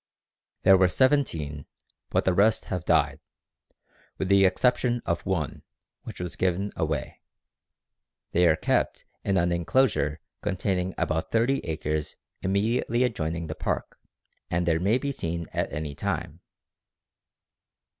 There 0.63 0.77
were 0.77 0.87
seventeen, 0.87 1.67
but 2.09 2.25
the 2.25 2.33
rest 2.33 2.65
have 2.65 2.85
died, 2.85 3.19
with 4.17 4.29
the 4.29 4.45
exception 4.45 5.03
of 5.05 5.23
one, 5.27 5.61
which 6.05 6.19
was 6.19 6.35
given 6.35 6.73
away. 6.75 7.21
They 8.31 8.47
are 8.47 8.55
kept 8.55 9.05
in 9.23 9.37
an 9.37 9.51
inclosure 9.51 10.19
containing 10.41 10.95
about 10.97 11.29
30 11.29 11.59
acres 11.67 12.15
immediately 12.41 13.03
adjoining 13.03 13.45
the 13.45 13.53
park, 13.53 13.99
and 14.49 14.65
there 14.65 14.79
may 14.79 14.97
be 14.97 15.11
seen 15.11 15.45
at 15.53 15.71
any 15.71 15.93
time. 15.93 16.39